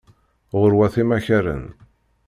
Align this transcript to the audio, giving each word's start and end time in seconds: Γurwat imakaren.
Γurwat 0.59 0.95
imakaren. 1.03 1.63